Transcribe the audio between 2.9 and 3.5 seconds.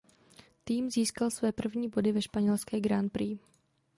Prix.